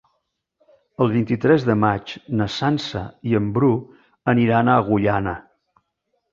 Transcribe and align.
El 1.05 1.11
vint-i-tres 1.15 1.65
de 1.67 1.75
maig 1.83 2.15
na 2.41 2.49
Sança 2.55 3.03
i 3.33 3.39
en 3.43 3.53
Bru 3.61 3.71
aniran 4.37 4.73
a 4.77 4.81
Agullana. 4.85 5.39